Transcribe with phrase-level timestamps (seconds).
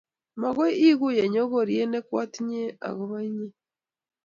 [0.41, 3.47] magoi iguye nyogoriet ne kwatinye akobo inye